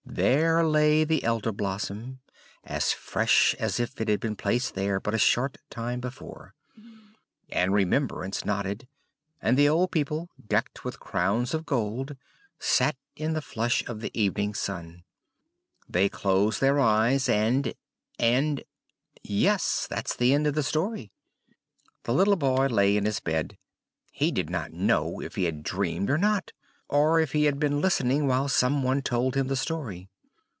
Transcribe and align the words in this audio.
There 0.13 0.65
lay 0.65 1.05
the 1.05 1.23
Elder 1.23 1.53
blossom, 1.53 2.19
as 2.65 2.91
fresh 2.91 3.55
as 3.57 3.79
if 3.79 4.01
it 4.01 4.09
had 4.09 4.19
been 4.19 4.35
placed 4.35 4.75
there 4.75 4.99
but 4.99 5.13
a 5.13 5.17
short 5.19 5.57
time 5.69 6.01
before; 6.01 6.53
and 7.49 7.73
Remembrance 7.73 8.43
nodded, 8.43 8.89
and 9.41 9.57
the 9.57 9.69
old 9.69 9.89
people, 9.91 10.27
decked 10.45 10.83
with 10.83 10.99
crowns 10.99 11.53
of 11.53 11.65
gold, 11.65 12.17
sat 12.59 12.97
in 13.15 13.31
the 13.33 13.41
flush 13.41 13.87
of 13.87 14.01
the 14.01 14.11
evening 14.13 14.53
sun. 14.53 15.05
They 15.87 16.09
closed 16.09 16.59
their 16.59 16.77
eyes, 16.77 17.29
and 17.29 17.73
and! 18.19 18.63
Yes, 19.23 19.87
that's 19.89 20.15
the 20.17 20.33
end 20.33 20.45
of 20.45 20.55
the 20.55 20.63
story! 20.63 21.13
The 22.03 22.13
little 22.13 22.35
boy 22.35 22.67
lay 22.67 22.97
in 22.97 23.05
his 23.05 23.21
bed; 23.21 23.57
he 24.11 24.29
did 24.33 24.49
not 24.49 24.73
know 24.73 25.21
if 25.21 25.35
he 25.35 25.45
had 25.45 25.63
dreamed 25.63 26.09
or 26.09 26.17
not, 26.17 26.51
or 26.89 27.21
if 27.21 27.31
he 27.31 27.45
had 27.45 27.57
been 27.57 27.79
listening 27.79 28.27
while 28.27 28.49
someone 28.49 29.01
told 29.01 29.35
him 29.37 29.47
the 29.47 29.55
story. 29.55 30.09